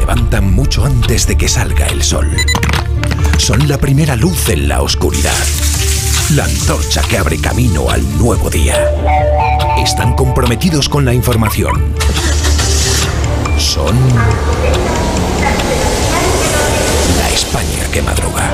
levantan 0.00 0.54
mucho 0.54 0.86
antes 0.86 1.26
de 1.26 1.36
que 1.36 1.46
salga 1.46 1.86
el 1.88 2.02
sol. 2.02 2.34
Son 3.36 3.68
la 3.68 3.76
primera 3.76 4.16
luz 4.16 4.48
en 4.48 4.66
la 4.66 4.80
oscuridad. 4.80 5.36
La 6.34 6.44
antorcha 6.44 7.02
que 7.02 7.18
abre 7.18 7.38
camino 7.38 7.90
al 7.90 8.02
nuevo 8.18 8.48
día. 8.48 8.76
Están 9.76 10.14
comprometidos 10.14 10.88
con 10.88 11.04
la 11.04 11.12
información. 11.12 11.94
Son 13.58 13.94
la 17.18 17.28
España 17.28 17.84
que 17.92 18.00
madruga. 18.00 18.50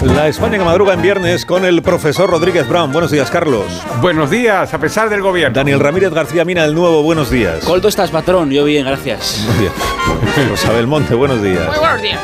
La 0.00 0.28
España 0.28 0.58
que 0.58 0.64
madruga 0.64 0.94
en 0.94 1.02
viernes 1.02 1.44
con 1.44 1.64
el 1.64 1.82
profesor 1.82 2.30
Rodríguez 2.30 2.66
Brown. 2.68 2.90
Buenos 2.92 3.10
días, 3.10 3.30
Carlos. 3.30 3.64
Buenos 4.00 4.30
días, 4.30 4.72
a 4.72 4.78
pesar 4.78 5.08
del 5.10 5.20
gobierno. 5.20 5.54
Daniel 5.54 5.78
Ramírez 5.80 6.12
García 6.12 6.44
Mina, 6.44 6.64
el 6.64 6.74
nuevo, 6.74 7.02
buenos 7.02 7.30
días. 7.30 7.64
Coldo 7.64 7.88
estás 7.88 8.10
patrón, 8.10 8.50
yo 8.50 8.64
bien, 8.64 8.86
gracias. 8.86 9.44
Buenos 9.44 9.60
días. 10.36 10.48
Rosa 10.50 10.72
Belmonte, 10.72 11.14
buenos 11.14 11.42
días. 11.42 11.66
Muy 11.68 11.78
buenos 11.78 12.02
días. 12.02 12.20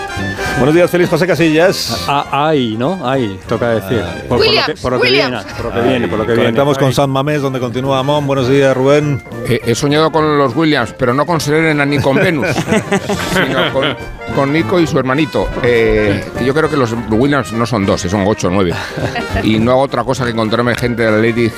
Buenos 0.59 0.75
días, 0.75 0.91
Feliz 0.91 1.09
José 1.09 1.27
Casillas. 1.27 2.05
Ah, 2.07 2.27
ay, 2.31 2.77
¿no? 2.79 3.01
Ay, 3.05 3.39
toca 3.49 3.71
decir. 3.71 4.01
Ay. 4.05 4.25
Por, 4.29 4.39
por 4.39 4.47
lo 4.47 4.53
que, 4.53 4.75
por 4.81 4.93
lo 4.93 5.01
que 5.01 5.11
viene, 5.11 5.39
por 5.57 5.65
lo 5.65 5.73
que 5.73 5.81
viene, 5.89 6.09
por 6.09 6.19
lo 6.19 6.25
que 6.27 6.33
viene. 6.33 6.43
Conectamos 6.45 6.79
con. 6.79 6.93
San 6.93 7.11
Mamés, 7.11 7.43
donde 7.43 7.59
continúa 7.59 7.99
Amón. 7.99 8.27
Buenos 8.27 8.49
días, 8.49 8.77
Rubén. 8.77 9.23
Eh, 9.49 9.61
he 9.65 9.75
soñado 9.75 10.13
con 10.13 10.39
los 10.39 10.55
Williams, 10.55 10.95
pero 10.97 11.15
no 11.15 11.27
con 11.27 11.41
Serena 11.41 11.85
ni 11.85 11.99
con 11.99 12.17
Venus, 12.17 12.47
sino 13.35 13.73
con, 13.73 13.97
con 14.37 14.53
Nico 14.53 14.79
y 14.79 14.87
su 14.87 14.99
hermanito. 14.99 15.49
Eh, 15.63 16.23
yo 16.45 16.55
creo 16.55 16.71
que 16.71 16.77
los 16.77 16.95
Williams 17.11 17.53
no 17.53 17.67
son 17.67 17.85
dos, 17.85 18.03
son 18.03 18.25
ocho 18.27 18.49
o 18.49 18.51
nueve. 18.51 18.73
Y 19.43 19.59
no 19.59 19.73
hago 19.73 19.81
otra 19.81 20.05
cosa 20.05 20.25
que 20.25 20.31
encontrarme 20.31 20.75
gente 20.77 21.03
de 21.03 21.11
la 21.11 21.17
Lady 21.17 21.51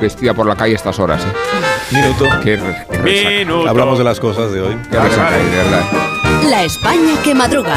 vestida 0.00 0.34
por 0.34 0.46
la 0.46 0.54
calle 0.54 0.74
a 0.74 0.76
estas 0.76 0.98
horas. 1.00 1.22
¿eh? 1.22 1.94
Minuto. 1.94 2.26
Qué, 2.42 2.58
Minuto. 3.38 3.68
Hablamos 3.68 3.98
de 3.98 4.04
las 4.04 4.20
cosas 4.20 4.52
de 4.52 4.60
hoy. 4.60 4.76
qué 4.90 4.98
resaca, 4.98 5.30
de 5.32 5.56
verdad. 5.56 6.11
La 6.48 6.64
España 6.64 7.14
que 7.22 7.34
madruga. 7.34 7.76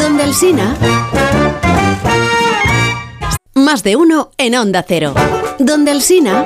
Donde 0.00 0.24
el 0.24 0.34
Sina. 0.34 0.74
Más 3.54 3.82
de 3.82 3.96
uno 3.96 4.30
en 4.38 4.54
Onda 4.56 4.84
Cero. 4.86 5.14
Donde 5.58 5.92
el 5.92 6.02
Sina. 6.02 6.44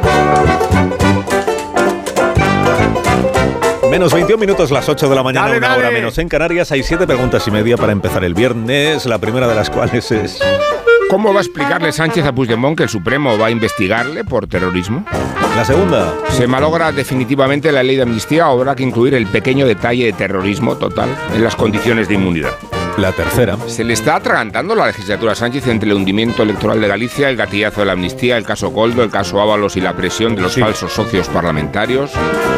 Menos 3.90 4.12
21 4.12 4.38
minutos, 4.38 4.70
las 4.70 4.88
8 4.88 5.08
de 5.08 5.14
la 5.14 5.22
mañana, 5.22 5.46
Dale, 5.46 5.58
una 5.58 5.68
dale. 5.68 5.80
hora 5.80 5.90
menos 5.90 6.18
en 6.18 6.28
Canarias. 6.28 6.70
Hay 6.72 6.82
siete 6.82 7.06
preguntas 7.06 7.46
y 7.46 7.50
media 7.50 7.76
para 7.76 7.92
empezar 7.92 8.24
el 8.24 8.34
viernes. 8.34 9.06
La 9.06 9.18
primera 9.18 9.46
de 9.48 9.54
las 9.54 9.70
cuales 9.70 10.10
es. 10.12 10.38
¿Cómo 11.10 11.32
va 11.32 11.38
a 11.40 11.42
explicarle 11.42 11.92
Sánchez 11.92 12.24
a 12.26 12.32
Puigdemont 12.32 12.76
que 12.76 12.82
el 12.82 12.88
Supremo 12.88 13.38
va 13.38 13.46
a 13.46 13.50
investigarle 13.50 14.24
por 14.24 14.46
terrorismo? 14.48 15.04
La 15.54 15.64
segunda. 15.64 16.12
¿Se 16.30 16.46
malogra 16.46 16.90
definitivamente 16.92 17.70
la 17.70 17.82
ley 17.82 17.96
de 17.96 18.02
amnistía 18.02 18.48
o 18.48 18.58
habrá 18.58 18.74
que 18.74 18.82
incluir 18.82 19.14
el 19.14 19.26
pequeño 19.26 19.66
detalle 19.66 20.06
de 20.06 20.12
terrorismo 20.12 20.76
total 20.76 21.08
en 21.34 21.44
las 21.44 21.54
condiciones 21.54 22.08
de 22.08 22.14
inmunidad? 22.14 22.52
La 22.98 23.12
tercera. 23.12 23.56
Se 23.66 23.84
le 23.84 23.92
está 23.92 24.16
atragantando 24.16 24.74
la 24.74 24.86
legislatura 24.86 25.32
a 25.32 25.34
Sánchez 25.34 25.66
entre 25.68 25.90
el 25.90 25.96
hundimiento 25.96 26.42
electoral 26.42 26.80
de 26.80 26.88
Galicia, 26.88 27.28
el 27.28 27.36
gatillazo 27.36 27.80
de 27.80 27.86
la 27.86 27.92
amnistía, 27.92 28.36
el 28.36 28.44
caso 28.44 28.72
Coldo, 28.72 29.02
el 29.04 29.10
caso 29.10 29.40
Ábalos 29.40 29.76
y 29.76 29.80
la 29.80 29.94
presión 29.94 30.34
de 30.34 30.42
los 30.42 30.54
Sí. 30.54 30.60
falsos 30.60 30.92
socios 30.92 31.28
parlamentarios. 31.28 32.10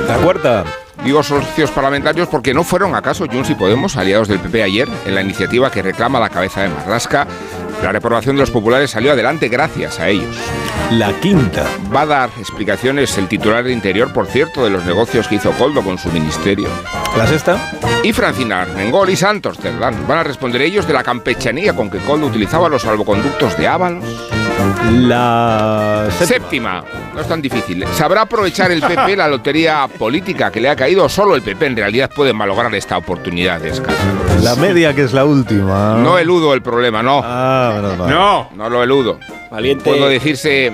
La 0.09 0.17
cuarta. 0.17 0.65
Digo 1.05 1.23
socios 1.23 1.71
parlamentarios 1.71 2.27
porque 2.29 2.53
no 2.55 2.65
fueron 2.65 2.95
acaso 2.97 3.27
Junts 3.31 3.51
y 3.51 3.55
Podemos, 3.55 3.97
aliados 3.97 4.27
del 4.27 4.41
PP 4.41 4.63
ayer, 4.65 4.89
en 5.07 5.15
la 5.15 5.23
iniciativa 5.23 5.71
que 5.71 5.81
reclama 5.81 6.19
la 6.19 6.29
cabeza 6.29 6.63
de 6.63 6.69
Marlasca. 6.71 7.27
La 7.83 7.93
reprobación 7.93 8.37
de 8.37 8.41
los 8.41 8.51
populares 8.51 8.91
salió 8.91 9.13
adelante 9.13 9.49
gracias 9.49 10.01
a 10.01 10.09
ellos. 10.09 10.37
La 10.93 11.13
quinta. 11.21 11.67
Va 11.95 12.03
a 12.03 12.07
dar 12.07 12.31
explicaciones 12.39 13.17
el 13.19 13.29
titular 13.29 13.63
de 13.63 13.73
Interior, 13.73 14.13
por 14.13 14.27
cierto, 14.27 14.65
de 14.65 14.71
los 14.71 14.85
negocios 14.85 15.29
que 15.29 15.37
hizo 15.37 15.53
Coldo 15.53 15.83
con 15.83 15.99
su 15.99 16.11
ministerio. 16.11 16.69
La 17.17 17.27
sexta. 17.27 17.73
Y 18.03 18.13
Francina 18.13 18.63
Armengol 18.63 19.11
y 19.11 19.17
Santos 19.17 19.59
Cerdán 19.59 20.07
van 20.09 20.19
a 20.19 20.25
responder 20.25 20.63
ellos 20.63 20.87
de 20.87 20.95
la 20.95 21.03
campechanía 21.03 21.75
con 21.75 21.91
que 21.91 21.99
Coldo 21.99 22.27
utilizaba 22.27 22.69
los 22.69 22.83
salvoconductos 22.83 23.57
de 23.59 23.69
Ábalos. 23.69 24.05
La 24.93 26.07
séptima. 26.11 26.27
Séptima, 26.27 26.85
no 27.15 27.21
es 27.21 27.29
tan 27.29 27.43
difícil. 27.43 27.85
¿Sabrá 27.95 28.23
aprovechar 28.23 28.71
el 28.71 28.81
PP 28.81 29.17
la 29.17 29.29
lotería 29.29 29.87
política 29.87 30.51
que 30.51 30.61
le 30.61 30.69
ha 30.69 30.77
caído? 30.77 31.09
Solo 31.09 31.35
el 31.35 31.43
PP 31.43 31.67
en 31.67 31.77
realidad 31.77 32.11
puede 32.15 32.33
malograr 32.33 32.75
esta 32.75 32.97
oportunidad 32.97 33.61
de 33.61 33.71
escándalo. 33.71 34.41
La 34.43 34.57
media, 34.57 34.95
que 34.95 35.03
es 35.03 35.13
la 35.13 35.25
última. 35.25 35.97
No 35.97 36.19
eludo 36.19 36.55
el 36.55 36.63
problema, 36.63 37.03
no. 37.03 37.21
Ah. 37.25 38.07
No. 38.09 38.51
No 38.55 38.71
lo 38.71 38.83
eludo. 38.83 39.19
Valiente. 39.51 39.85
Puedo 39.85 40.09
decirse 40.09 40.73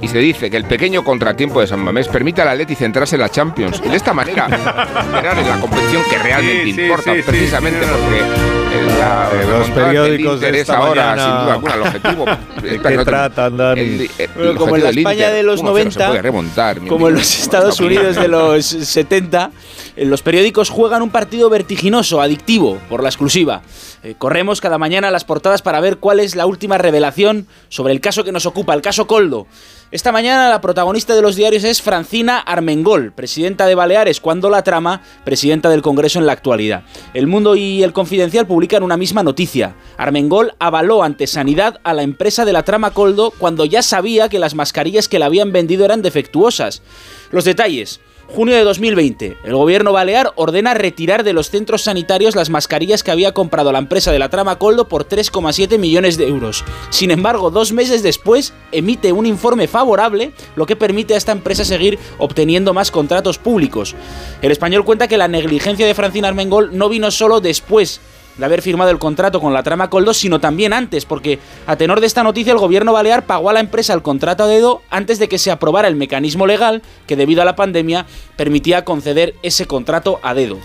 y 0.00 0.08
se 0.08 0.18
dice 0.18 0.50
que 0.50 0.56
el 0.56 0.64
pequeño 0.64 1.02
contratiempo 1.02 1.60
de 1.60 1.66
San 1.66 1.80
Mamés 1.80 2.08
permite 2.08 2.42
al 2.42 2.48
Atleti 2.48 2.74
centrarse 2.74 3.16
en 3.16 3.22
la 3.22 3.28
Champions 3.28 3.80
y 3.84 3.88
de 3.88 3.96
esta 3.96 4.12
manera 4.12 4.46
en 4.46 5.48
la 5.48 5.60
competición 5.60 6.02
que 6.10 6.18
realmente 6.18 6.64
Sí, 6.64 6.72
sí, 6.72 6.82
importa, 6.82 7.14
sí, 7.14 7.22
precisamente 7.22 7.80
sí, 7.84 7.90
porque 7.90 8.55
el, 8.78 8.86
la, 8.98 9.30
Eh, 9.32 9.46
los 9.48 9.70
periódicos 9.70 10.40
de 10.40 10.48
esta 10.60 10.60
es 10.60 10.70
ahora, 10.70 11.02
mañana, 11.10 11.22
sin 11.24 11.32
duda 11.44 11.52
alguna, 11.54 11.74
el 11.74 11.80
objetivo. 11.82 12.24
¿De 12.62 12.80
qué 12.80 12.96
no 12.96 13.04
tratan, 13.04 13.56
Dani? 13.56 13.80
el- 13.80 14.10
el 14.18 14.28
Bueno, 14.34 14.54
como 14.56 14.76
en 14.76 14.82
la 14.84 14.90
España 14.90 15.12
Inter, 15.12 15.32
de 15.34 15.42
los 15.42 15.60
1-0 15.60 15.64
90, 15.64 16.00
se 16.00 16.06
puede 16.08 16.22
remontar. 16.22 16.80
Como 16.86 17.08
en 17.08 17.14
los 17.14 17.38
Estados. 17.38 17.80
Unidos 17.80 18.16
de 18.16 18.28
los 18.28 18.64
70, 18.66 19.50
eh, 19.52 19.85
los 20.04 20.22
periódicos 20.22 20.68
juegan 20.68 21.02
un 21.02 21.10
partido 21.10 21.48
vertiginoso, 21.48 22.20
adictivo, 22.20 22.78
por 22.88 23.02
la 23.02 23.08
exclusiva. 23.08 23.62
Eh, 24.02 24.14
corremos 24.18 24.60
cada 24.60 24.76
mañana 24.76 25.08
a 25.08 25.10
las 25.10 25.24
portadas 25.24 25.62
para 25.62 25.80
ver 25.80 25.96
cuál 25.96 26.20
es 26.20 26.36
la 26.36 26.46
última 26.46 26.76
revelación 26.76 27.46
sobre 27.68 27.94
el 27.94 28.00
caso 28.00 28.22
que 28.22 28.32
nos 28.32 28.44
ocupa, 28.44 28.74
el 28.74 28.82
caso 28.82 29.06
Coldo. 29.06 29.46
Esta 29.92 30.12
mañana 30.12 30.50
la 30.50 30.60
protagonista 30.60 31.14
de 31.14 31.22
los 31.22 31.36
diarios 31.36 31.64
es 31.64 31.80
Francina 31.80 32.38
Armengol, 32.40 33.12
presidenta 33.12 33.66
de 33.66 33.74
Baleares, 33.74 34.20
cuando 34.20 34.50
la 34.50 34.62
trama, 34.62 35.00
presidenta 35.24 35.70
del 35.70 35.80
Congreso 35.80 36.18
en 36.18 36.26
la 36.26 36.32
actualidad. 36.32 36.82
El 37.14 37.26
Mundo 37.26 37.56
y 37.56 37.82
El 37.82 37.92
Confidencial 37.92 38.46
publican 38.46 38.82
una 38.82 38.96
misma 38.96 39.22
noticia. 39.22 39.76
Armengol 39.96 40.54
avaló 40.58 41.04
ante 41.04 41.26
Sanidad 41.26 41.80
a 41.84 41.94
la 41.94 42.02
empresa 42.02 42.44
de 42.44 42.52
la 42.52 42.64
trama 42.64 42.90
Coldo 42.90 43.32
cuando 43.38 43.64
ya 43.64 43.82
sabía 43.82 44.28
que 44.28 44.40
las 44.40 44.54
mascarillas 44.54 45.08
que 45.08 45.18
le 45.18 45.24
habían 45.24 45.52
vendido 45.52 45.84
eran 45.84 46.02
defectuosas. 46.02 46.82
Los 47.30 47.44
detalles. 47.44 48.00
Junio 48.28 48.56
de 48.56 48.64
2020, 48.64 49.36
el 49.44 49.54
gobierno 49.54 49.92
balear 49.92 50.32
ordena 50.34 50.74
retirar 50.74 51.22
de 51.22 51.32
los 51.32 51.48
centros 51.48 51.82
sanitarios 51.82 52.34
las 52.34 52.50
mascarillas 52.50 53.04
que 53.04 53.12
había 53.12 53.32
comprado 53.32 53.70
la 53.70 53.78
empresa 53.78 54.10
de 54.10 54.18
la 54.18 54.28
trama 54.30 54.58
Coldo 54.58 54.88
por 54.88 55.08
3,7 55.08 55.78
millones 55.78 56.16
de 56.16 56.26
euros. 56.26 56.64
Sin 56.90 57.12
embargo, 57.12 57.50
dos 57.50 57.72
meses 57.72 58.02
después, 58.02 58.52
emite 58.72 59.12
un 59.12 59.26
informe 59.26 59.68
favorable, 59.68 60.32
lo 60.56 60.66
que 60.66 60.74
permite 60.74 61.14
a 61.14 61.18
esta 61.18 61.32
empresa 61.32 61.64
seguir 61.64 62.00
obteniendo 62.18 62.74
más 62.74 62.90
contratos 62.90 63.38
públicos. 63.38 63.94
El 64.42 64.50
español 64.50 64.84
cuenta 64.84 65.06
que 65.06 65.18
la 65.18 65.28
negligencia 65.28 65.86
de 65.86 65.94
Francina 65.94 66.28
Armengol 66.28 66.76
no 66.76 66.88
vino 66.88 67.12
solo 67.12 67.40
después 67.40 68.00
de 68.38 68.44
haber 68.44 68.62
firmado 68.62 68.90
el 68.90 68.98
contrato 68.98 69.40
con 69.40 69.52
la 69.52 69.62
trama 69.62 69.90
Coldo, 69.90 70.14
sino 70.14 70.40
también 70.40 70.72
antes, 70.72 71.04
porque 71.04 71.38
a 71.66 71.76
tenor 71.76 72.00
de 72.00 72.06
esta 72.06 72.22
noticia 72.22 72.52
el 72.52 72.58
gobierno 72.58 72.92
balear 72.92 73.26
pagó 73.26 73.50
a 73.50 73.52
la 73.52 73.60
empresa 73.60 73.94
el 73.94 74.02
contrato 74.02 74.44
a 74.44 74.46
dedo 74.46 74.82
antes 74.90 75.18
de 75.18 75.28
que 75.28 75.38
se 75.38 75.50
aprobara 75.50 75.88
el 75.88 75.96
mecanismo 75.96 76.46
legal 76.46 76.82
que 77.06 77.16
debido 77.16 77.42
a 77.42 77.46
la 77.46 77.56
pandemia 77.56 78.06
permitía 78.36 78.84
conceder 78.84 79.34
ese 79.42 79.66
contrato 79.66 80.20
a 80.22 80.34
dedo. 80.34 80.58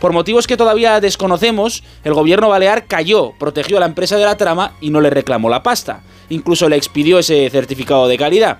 Por 0.00 0.12
motivos 0.12 0.46
que 0.46 0.56
todavía 0.56 1.00
desconocemos, 1.00 1.82
el 2.04 2.14
gobierno 2.14 2.48
balear 2.48 2.86
cayó, 2.86 3.32
protegió 3.38 3.78
a 3.78 3.80
la 3.80 3.86
empresa 3.86 4.16
de 4.16 4.24
la 4.24 4.36
trama 4.36 4.74
y 4.80 4.90
no 4.90 5.00
le 5.00 5.10
reclamó 5.10 5.50
la 5.50 5.64
pasta. 5.64 6.02
Incluso 6.28 6.68
le 6.68 6.76
expidió 6.76 7.18
ese 7.18 7.50
certificado 7.50 8.06
de 8.06 8.16
calidad. 8.16 8.58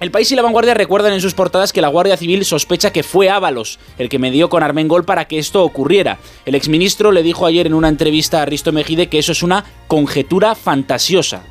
El 0.00 0.12
País 0.12 0.30
y 0.30 0.36
la 0.36 0.42
Vanguardia 0.42 0.74
recuerdan 0.74 1.12
en 1.12 1.20
sus 1.20 1.34
portadas 1.34 1.72
que 1.72 1.80
la 1.80 1.88
Guardia 1.88 2.16
Civil 2.16 2.44
sospecha 2.44 2.92
que 2.92 3.02
fue 3.02 3.30
Ábalos 3.30 3.80
el 3.98 4.08
que 4.08 4.20
medió 4.20 4.48
con 4.48 4.62
Armengol 4.62 5.04
para 5.04 5.26
que 5.26 5.38
esto 5.40 5.64
ocurriera. 5.64 6.18
El 6.46 6.54
exministro 6.54 7.10
le 7.10 7.24
dijo 7.24 7.46
ayer 7.46 7.66
en 7.66 7.74
una 7.74 7.88
entrevista 7.88 8.40
a 8.40 8.44
Risto 8.44 8.70
Mejide 8.70 9.08
que 9.08 9.18
eso 9.18 9.32
es 9.32 9.42
una 9.42 9.64
conjetura 9.88 10.54
fantasiosa. 10.54 11.42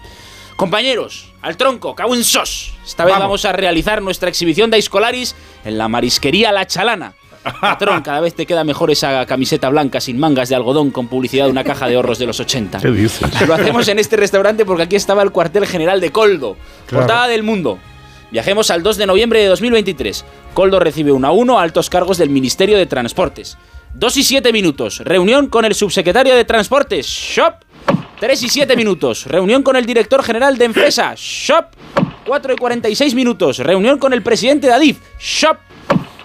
Compañeros, 0.55 1.33
al 1.41 1.57
tronco, 1.57 1.93
cago 1.93 2.15
en 2.15 2.23
sos. 2.23 2.73
Esta 2.85 3.03
vez 3.03 3.11
vamos, 3.13 3.25
Vamos. 3.25 3.45
a 3.45 3.51
realizar 3.51 4.01
nuestra 4.01 4.29
exhibición 4.29 4.71
de 4.71 4.77
Aiscolaris 4.77 5.35
en 5.65 5.77
la 5.77 5.89
marisquería 5.89 6.53
La 6.53 6.65
Chalana. 6.65 7.13
Patrón, 7.61 8.01
cada 8.01 8.19
vez 8.21 8.33
te 8.33 8.45
queda 8.45 8.63
mejor 8.63 8.91
esa 8.91 9.25
camiseta 9.25 9.69
blanca 9.69 10.01
sin 10.01 10.17
mangas 10.19 10.49
de 10.49 10.55
algodón 10.55 10.91
con 10.91 11.07
publicidad 11.07 11.45
de 11.45 11.51
una 11.51 11.63
caja 11.63 11.87
de 11.87 11.95
ahorros 11.95 12.17
de 12.17 12.25
los 12.25 12.39
80. 12.39 12.79
¿Qué 12.79 12.91
dices? 12.91 13.47
Lo 13.47 13.53
hacemos 13.53 13.87
en 13.87 13.99
este 13.99 14.17
restaurante 14.17 14.65
porque 14.65 14.83
aquí 14.83 14.95
estaba 14.95 15.21
el 15.21 15.31
cuartel 15.31 15.65
general 15.65 16.01
de 16.01 16.11
Coldo. 16.11 16.57
Portada 16.89 17.27
del 17.27 17.43
mundo. 17.43 17.77
Viajemos 18.31 18.71
al 18.71 18.83
2 18.83 18.97
de 18.97 19.05
noviembre 19.05 19.39
de 19.39 19.47
2023. 19.47 20.25
Coldo 20.53 20.79
recibe 20.79 21.11
un 21.11 21.25
a 21.25 21.31
uno 21.31 21.59
altos 21.59 21.89
cargos 21.89 22.17
del 22.17 22.29
Ministerio 22.29 22.77
de 22.77 22.85
Transportes. 22.85 23.57
2 23.93 24.17
y 24.17 24.23
7 24.23 24.51
minutos. 24.51 24.99
Reunión 24.99 25.47
con 25.47 25.65
el 25.65 25.73
subsecretario 25.73 26.35
de 26.35 26.45
Transportes. 26.45 27.07
Shop. 27.07 27.55
3 28.19 28.43
y 28.43 28.49
7 28.49 28.75
minutos. 28.75 29.25
Reunión 29.25 29.63
con 29.63 29.75
el 29.75 29.85
director 29.85 30.23
general 30.23 30.57
de 30.57 30.65
Enfesa. 30.65 31.13
Shop. 31.15 31.67
4 32.25 32.53
y 32.53 32.55
46 32.57 33.15
minutos. 33.15 33.59
Reunión 33.59 33.97
con 33.97 34.11
el 34.13 34.21
presidente 34.21 34.67
de 34.67 34.73
Adif. 34.73 34.99
Shop. 35.19 35.57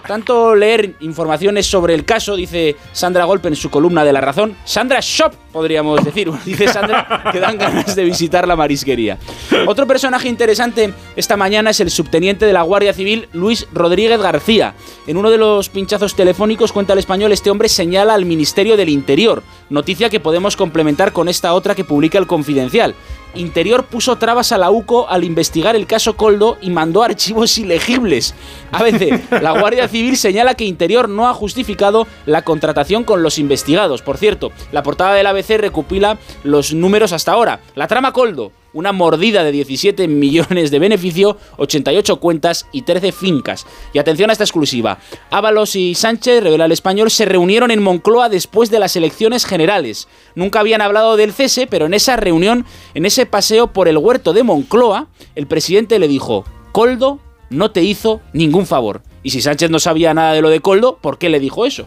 Tanto 0.07 0.53
leer 0.53 0.95
informaciones 0.99 1.65
sobre 1.65 1.93
el 1.93 2.03
caso, 2.03 2.35
dice 2.35 2.75
Sandra 2.91 3.25
Golpe 3.25 3.47
en 3.47 3.55
su 3.55 3.69
columna 3.69 4.03
de 4.03 4.11
La 4.11 4.21
Razón. 4.21 4.55
Sandra 4.65 4.99
Shop, 5.01 5.33
podríamos 5.51 6.03
decir. 6.03 6.29
Dice 6.45 6.67
Sandra 6.67 7.29
que 7.31 7.39
dan 7.39 7.57
ganas 7.57 7.95
de 7.95 8.03
visitar 8.03 8.47
la 8.47 8.55
marisquería. 8.55 9.17
Otro 9.65 9.87
personaje 9.87 10.27
interesante 10.27 10.93
esta 11.15 11.37
mañana 11.37 11.69
es 11.69 11.79
el 11.79 11.89
subteniente 11.89 12.45
de 12.45 12.53
la 12.53 12.63
Guardia 12.63 12.93
Civil, 12.93 13.29
Luis 13.31 13.67
Rodríguez 13.71 14.19
García. 14.19 14.73
En 15.07 15.17
uno 15.17 15.29
de 15.29 15.37
los 15.37 15.69
pinchazos 15.69 16.15
telefónicos, 16.15 16.73
cuenta 16.73 16.93
el 16.93 16.99
español, 16.99 17.31
este 17.31 17.49
hombre 17.49 17.69
señala 17.69 18.13
al 18.13 18.25
Ministerio 18.25 18.75
del 18.75 18.89
Interior. 18.89 19.43
Noticia 19.69 20.09
que 20.09 20.19
podemos 20.19 20.57
complementar 20.57 21.13
con 21.13 21.29
esta 21.29 21.53
otra 21.53 21.75
que 21.75 21.83
publica 21.83 22.17
el 22.17 22.27
Confidencial. 22.27 22.95
Interior 23.35 23.85
puso 23.85 24.17
trabas 24.17 24.51
a 24.51 24.57
la 24.57 24.69
UCO 24.69 25.09
al 25.09 25.23
investigar 25.23 25.75
el 25.75 25.87
caso 25.87 26.15
Coldo 26.15 26.57
y 26.61 26.69
mandó 26.69 27.01
archivos 27.01 27.57
ilegibles. 27.57 28.35
ABC, 28.71 29.41
la 29.41 29.59
Guardia 29.59 29.87
Civil 29.93 30.17
señala 30.17 30.55
que 30.55 30.65
Interior 30.65 31.07
no 31.07 31.29
ha 31.29 31.35
justificado 31.35 32.07
la 32.25 32.41
contratación 32.41 33.03
con 33.03 33.21
los 33.21 33.37
investigados. 33.37 34.01
Por 34.01 34.17
cierto, 34.17 34.51
la 34.71 34.81
portada 34.81 35.13
del 35.13 35.27
ABC 35.27 35.59
recopila 35.59 36.17
los 36.43 36.73
números 36.73 37.13
hasta 37.13 37.33
ahora. 37.33 37.59
La 37.75 37.87
trama 37.87 38.11
Coldo, 38.11 38.51
una 38.73 38.91
mordida 38.91 39.43
de 39.43 39.51
17 39.51 40.07
millones 40.07 40.71
de 40.71 40.79
beneficio, 40.79 41.37
88 41.57 42.19
cuentas 42.19 42.65
y 42.71 42.81
13 42.81 43.11
fincas. 43.11 43.67
Y 43.93 43.99
atención 43.99 44.31
a 44.31 44.33
esta 44.33 44.45
exclusiva. 44.45 44.97
Ábalos 45.29 45.75
y 45.75 45.93
Sánchez, 45.93 46.41
revela 46.41 46.65
el 46.65 46.71
español, 46.71 47.11
se 47.11 47.25
reunieron 47.25 47.69
en 47.69 47.83
Moncloa 47.83 48.29
después 48.29 48.71
de 48.71 48.79
las 48.79 48.95
elecciones 48.95 49.45
generales. 49.45 50.07
Nunca 50.33 50.61
habían 50.61 50.81
hablado 50.81 51.17
del 51.17 51.33
cese, 51.33 51.67
pero 51.67 51.85
en 51.85 51.93
esa 51.93 52.15
reunión, 52.15 52.65
en 52.95 53.05
ese 53.05 53.27
paseo 53.27 53.67
por 53.67 53.87
el 53.87 53.99
huerto 53.99 54.33
de 54.33 54.41
Moncloa, 54.41 55.05
el 55.35 55.45
presidente 55.45 55.99
le 55.99 56.07
dijo, 56.07 56.45
Coldo 56.71 57.19
no 57.53 57.71
te 57.71 57.81
hizo 57.83 58.21
ningún 58.33 58.65
favor. 58.65 59.01
Y 59.23 59.29
si 59.29 59.41
Sánchez 59.41 59.69
no 59.69 59.79
sabía 59.79 60.13
nada 60.13 60.33
de 60.33 60.41
lo 60.41 60.49
de 60.49 60.59
Coldo, 60.59 60.97
¿por 61.01 61.17
qué 61.17 61.29
le 61.29 61.39
dijo 61.39 61.65
eso? 61.65 61.85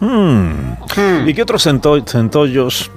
Hmm. 0.00 0.74
¿Y 1.26 1.32
qué 1.34 1.42
otros 1.42 1.66
cento- 1.66 2.04
centollos 2.06 2.90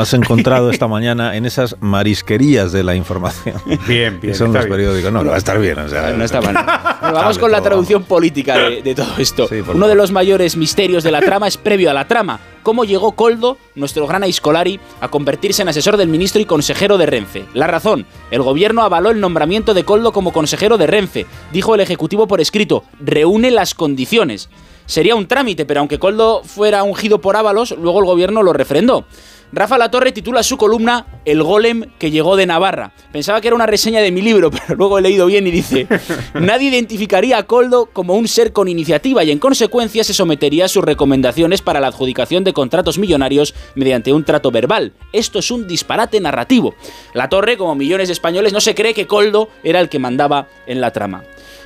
has 0.00 0.12
encontrado 0.14 0.70
esta 0.70 0.86
mañana 0.88 1.36
en 1.36 1.46
esas 1.46 1.76
marisquerías 1.80 2.72
de 2.72 2.82
la 2.84 2.94
información? 2.94 3.56
Bien, 3.86 4.20
bien. 4.20 4.20
Que 4.20 4.34
son 4.34 4.52
los 4.52 4.64
bien. 4.64 4.70
periódicos. 4.76 5.12
No, 5.12 5.22
no 5.22 5.30
va 5.30 5.36
a 5.36 5.38
estar 5.38 5.58
bien. 5.58 5.78
o 5.78 5.88
sea, 5.88 6.10
No 6.12 6.24
está 6.24 6.40
mal. 6.40 6.56
Bueno, 7.06 7.18
vamos 7.20 7.38
con 7.38 7.52
la 7.52 7.60
traducción 7.62 8.02
política 8.02 8.56
de, 8.58 8.82
de 8.82 8.94
todo 8.94 9.12
esto. 9.18 9.46
Sí, 9.46 9.56
Uno 9.56 9.66
favor. 9.66 9.86
de 9.88 9.94
los 9.94 10.10
mayores 10.10 10.56
misterios 10.56 11.04
de 11.04 11.12
la 11.12 11.20
trama 11.20 11.46
es 11.46 11.56
previo 11.56 11.88
a 11.90 11.94
la 11.94 12.08
trama. 12.08 12.40
¿Cómo 12.64 12.84
llegó 12.84 13.12
Coldo, 13.12 13.58
nuestro 13.76 14.08
gran 14.08 14.24
Aiscolari, 14.24 14.80
a 15.00 15.06
convertirse 15.08 15.62
en 15.62 15.68
asesor 15.68 15.96
del 15.98 16.08
ministro 16.08 16.40
y 16.40 16.46
consejero 16.46 16.98
de 16.98 17.06
Renfe? 17.06 17.44
La 17.54 17.68
razón, 17.68 18.06
el 18.32 18.42
gobierno 18.42 18.82
avaló 18.82 19.10
el 19.10 19.20
nombramiento 19.20 19.72
de 19.72 19.84
Coldo 19.84 20.10
como 20.12 20.32
consejero 20.32 20.78
de 20.78 20.88
Renfe. 20.88 21.26
Dijo 21.52 21.76
el 21.76 21.80
Ejecutivo 21.80 22.26
por 22.26 22.40
escrito, 22.40 22.82
reúne 22.98 23.52
las 23.52 23.74
condiciones. 23.74 24.48
Sería 24.86 25.14
un 25.14 25.28
trámite, 25.28 25.64
pero 25.64 25.80
aunque 25.80 25.98
Coldo 26.00 26.42
fuera 26.44 26.82
ungido 26.82 27.20
por 27.20 27.36
Ábalos, 27.36 27.72
luego 27.78 28.00
el 28.00 28.06
gobierno 28.06 28.42
lo 28.42 28.52
refrendó. 28.52 29.04
Rafa 29.52 29.78
Latorre 29.78 30.12
titula 30.12 30.42
su 30.42 30.56
columna 30.56 31.20
El 31.24 31.42
golem 31.42 31.84
que 31.98 32.10
llegó 32.10 32.36
de 32.36 32.46
Navarra. 32.46 32.92
Pensaba 33.12 33.40
que 33.40 33.48
era 33.48 33.54
una 33.54 33.66
reseña 33.66 34.00
de 34.00 34.10
mi 34.10 34.20
libro, 34.20 34.50
pero 34.66 34.74
luego 34.74 34.98
he 34.98 35.02
leído 35.02 35.26
bien 35.26 35.46
y 35.46 35.50
dice, 35.50 35.86
nadie 36.34 36.68
identificaría 36.68 37.38
a 37.38 37.44
Coldo 37.44 37.86
como 37.92 38.14
un 38.14 38.28
ser 38.28 38.52
con 38.52 38.68
iniciativa 38.68 39.22
y 39.24 39.30
en 39.30 39.38
consecuencia 39.38 40.04
se 40.04 40.14
sometería 40.14 40.66
a 40.66 40.68
sus 40.68 40.84
recomendaciones 40.84 41.62
para 41.62 41.80
la 41.80 41.88
adjudicación 41.88 42.44
de 42.44 42.52
contratos 42.52 42.98
millonarios 42.98 43.54
mediante 43.74 44.12
un 44.12 44.24
trato 44.24 44.50
verbal. 44.50 44.92
Esto 45.12 45.38
es 45.38 45.50
un 45.50 45.66
disparate 45.66 46.20
narrativo. 46.20 46.74
La 47.14 47.28
Torre, 47.28 47.56
como 47.56 47.74
millones 47.74 48.08
de 48.08 48.12
españoles, 48.12 48.52
no 48.52 48.60
se 48.60 48.74
cree 48.74 48.94
que 48.94 49.06
Coldo 49.06 49.48
era 49.62 49.80
el 49.80 49.88
que 49.88 49.98
mandaba 49.98 50.48
en 50.66 50.80
la 50.80 50.92
trama. 50.92 51.22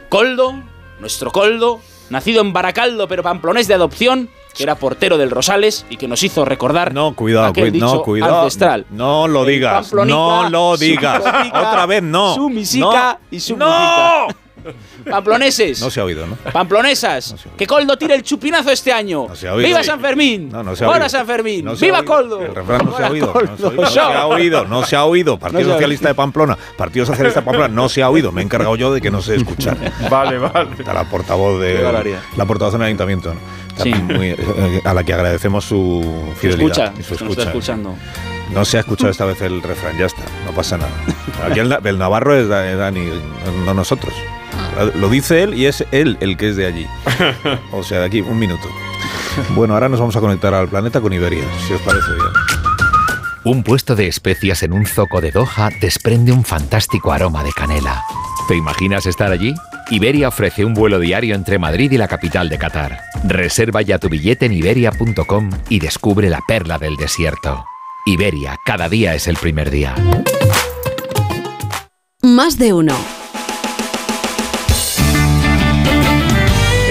Coldo, 0.08 0.62
nuestro 1.00 1.30
Coldo, 1.30 1.80
nacido 2.10 2.42
en 2.42 2.52
Baracaldo 2.52 3.08
pero 3.08 3.22
pamplonés 3.22 3.68
de 3.68 3.74
adopción, 3.74 4.28
que 4.55 4.62
era 4.64 4.75
portero 4.75 5.17
del 5.19 5.31
Rosales 5.31 5.87
y 5.91 5.97
que 5.97 6.08
nos 6.08 6.23
hizo 6.23 6.44
recordar 6.44 6.93
No, 6.93 7.14
cuidado, 7.14 7.47
aquel 7.47 7.69
cui- 7.69 7.73
dicho 7.73 7.87
no, 7.87 8.02
cuidado. 8.02 8.38
ancestral. 8.43 8.87
No 8.91 9.29
lo 9.29 9.44
digas. 9.44 9.93
No 9.93 10.49
lo 10.50 10.76
digas. 10.76 11.20
Otra 11.20 11.87
vez 11.87 12.02
no. 12.02 12.35
Su 12.35 12.49
misica 12.50 13.19
No. 13.20 13.26
y 13.31 13.41
su 13.41 13.56
¡No! 13.56 14.26
Pamploneses. 15.08 15.81
No 15.81 15.91
se 15.91 16.00
ha 16.00 16.05
oído, 16.05 16.26
¿no? 16.26 16.37
Pamplonesas, 16.52 17.32
No 17.32 17.37
oído. 17.38 17.56
que 17.56 17.67
Coldo 17.67 17.97
tire 17.97 18.14
el 18.14 18.23
chupinazo 18.23 18.70
este 18.70 18.93
año. 18.93 19.26
No 19.29 19.35
se 19.35 19.49
ha 19.49 19.55
oído. 19.55 19.67
¡Viva 19.69 19.82
San 19.82 19.99
Fermín! 20.00 20.50
No, 20.50 20.62
no 20.62 20.76
se 20.76 20.85
ha 20.85 20.88
¡Hola 20.88 20.97
oído. 20.99 21.08
San 21.08 21.26
Fermín! 21.26 21.76
Se 21.76 21.87
¡Viva. 21.87 22.02
Coldo! 22.05 22.43
El 22.43 22.55
refrán 22.55 22.85
no 22.85 22.94
se 22.97 23.02
ha 23.02 23.06
¡Hola, 23.06 23.11
oído. 23.11 23.32
No 23.32 23.56
se, 23.56 23.64
ha 23.64 23.67
oído. 23.69 23.76
No 23.81 23.87
se 23.91 24.00
ha 24.00 24.26
oído. 24.26 24.64
No 24.67 24.85
se 24.85 24.97
ha 24.97 25.05
oído. 25.06 25.38
Partido 25.38 25.73
Socialista 25.73 26.08
de 26.08 26.14
Pamplona. 26.14 26.58
Partido 26.76 27.06
Socialista 27.06 27.41
de 27.41 27.47
Pamplona. 27.47 27.69
No 27.75 27.88
se 27.88 28.02
ha 28.02 28.11
oído. 28.11 28.32
Me 28.32 28.43
he 28.43 28.44
encargado 28.44 28.76
yo 28.76 28.93
de 28.93 29.00
que 29.00 29.11
no 29.11 29.23
se 29.23 29.37
escuchar. 29.37 29.79
Vale, 30.11 30.37
vale. 30.37 30.69
Está 30.79 30.93
la 30.93 31.05
portavoz 31.05 31.58
de 31.61 31.81
la 32.37 32.44
portavoz 32.44 32.75
del 32.75 32.82
ayuntamiento, 32.82 33.32
¿no? 33.32 33.41
Está 33.82 33.96
Sí. 33.98 34.02
muy- 34.02 34.28
eh, 34.30 34.80
a 34.84 34.94
la 34.94 35.04
que 35.04 35.12
agradecemos 35.12 35.64
su 35.64 36.32
fidelidad 36.36 36.70
Escucha, 36.70 36.92
y 36.98 37.02
su 37.02 37.16
que 37.16 37.24
nos 37.24 37.30
está 37.30 37.42
escucha. 37.42 37.42
escuchando. 37.48 37.94
No 38.54 38.64
se 38.64 38.76
ha 38.78 38.80
escuchado 38.80 39.10
esta 39.10 39.24
vez 39.24 39.40
el 39.42 39.62
refrán, 39.62 39.96
ya 39.96 40.06
está, 40.06 40.22
no 40.44 40.50
pasa 40.52 40.76
nada. 40.76 40.90
Aquí 41.48 41.60
el, 41.60 41.72
el 41.84 41.98
navarro 41.98 42.34
es 42.36 42.48
Da- 42.48 42.74
Dani, 42.74 43.08
no 43.64 43.74
nosotros. 43.74 44.12
Lo 44.96 45.08
dice 45.08 45.42
él 45.44 45.54
y 45.54 45.66
es 45.66 45.84
él 45.92 46.16
el 46.20 46.36
que 46.36 46.48
es 46.50 46.56
de 46.56 46.66
allí. 46.66 46.86
O 47.72 47.82
sea, 47.84 48.00
de 48.00 48.06
aquí, 48.06 48.20
un 48.20 48.38
minuto. 48.38 48.66
Bueno, 49.50 49.74
ahora 49.74 49.88
nos 49.88 50.00
vamos 50.00 50.16
a 50.16 50.20
conectar 50.20 50.52
al 50.52 50.68
planeta 50.68 51.00
con 51.00 51.12
Iberia, 51.12 51.44
si 51.66 51.72
os 51.74 51.80
parece 51.82 52.10
bien. 52.12 52.26
Un 53.44 53.62
puesto 53.62 53.94
de 53.96 54.06
especias 54.08 54.62
en 54.64 54.72
un 54.72 54.84
zoco 54.84 55.20
de 55.20 55.30
Doha 55.30 55.70
desprende 55.80 56.32
un 56.32 56.44
fantástico 56.44 57.12
aroma 57.12 57.42
de 57.44 57.52
canela. 57.52 58.02
¿Te 58.48 58.56
imaginas 58.56 59.06
estar 59.06 59.30
allí? 59.32 59.54
Iberia 59.90 60.28
ofrece 60.28 60.64
un 60.64 60.74
vuelo 60.74 60.98
diario 60.98 61.34
entre 61.34 61.58
Madrid 61.58 61.90
y 61.92 61.96
la 61.98 62.08
capital 62.08 62.48
de 62.48 62.58
Qatar. 62.58 62.98
Reserva 63.25 63.82
ya 63.82 63.99
tu 63.99 64.08
billete 64.08 64.46
en 64.46 64.52
iberia.com 64.52 65.50
y 65.69 65.78
descubre 65.78 66.31
la 66.31 66.40
perla 66.46 66.78
del 66.78 66.96
desierto. 66.96 67.64
Iberia, 68.06 68.56
cada 68.64 68.88
día 68.88 69.14
es 69.14 69.28
el 69.28 69.37
primer 69.37 69.70
día. 69.70 69.94
Más 72.22 72.58
de 72.58 72.72
uno. 72.72 72.94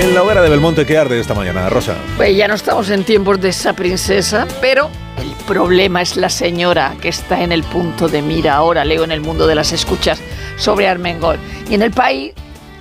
En 0.01 0.13
la 0.13 0.23
hoguera 0.23 0.41
de 0.41 0.49
Belmonte, 0.49 0.85
¿qué 0.85 0.97
arde 0.97 1.19
esta 1.19 1.33
mañana, 1.33 1.67
Rosa? 1.69 1.95
Pues 2.15 2.35
ya 2.37 2.47
no 2.47 2.53
estamos 2.53 2.89
en 2.89 3.03
tiempos 3.03 3.41
de 3.41 3.49
esa 3.49 3.73
princesa, 3.73 4.47
pero 4.61 4.89
el 5.17 5.31
problema 5.45 6.01
es 6.01 6.15
la 6.15 6.29
señora 6.29 6.95
que 7.01 7.09
está 7.09 7.43
en 7.43 7.51
el 7.51 7.63
punto 7.63 8.07
de 8.07 8.21
mira 8.21 8.55
ahora, 8.55 8.85
leo 8.85 9.03
en 9.03 9.11
el 9.11 9.21
mundo 9.21 9.45
de 9.45 9.55
las 9.55 9.71
escuchas, 9.71 10.21
sobre 10.57 10.87
Armengol. 10.87 11.37
Y 11.69 11.73
en 11.73 11.81
el 11.81 11.91
país, 11.91 12.33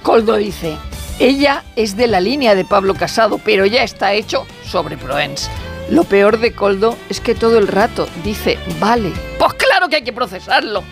Coldo 0.03 0.37
dice, 0.37 0.77
ella 1.19 1.65
es 1.75 1.97
de 1.97 2.07
la 2.07 2.21
línea 2.21 2.55
de 2.55 2.65
Pablo 2.65 2.95
Casado, 2.95 3.39
pero 3.45 3.67
ya 3.67 3.83
está 3.83 4.13
hecho 4.13 4.47
sobre 4.65 4.97
Proens. 4.97 5.51
Lo 5.91 6.05
peor 6.05 6.39
de 6.39 6.53
Coldo 6.53 6.97
es 7.09 7.21
que 7.21 7.35
todo 7.35 7.59
el 7.59 7.67
rato 7.67 8.07
dice, 8.23 8.59
vale, 8.79 9.13
pues 9.39 9.55
claro 9.55 9.89
que 9.89 9.97
hay 9.97 10.03
que 10.03 10.13
procesarlo. 10.13 10.85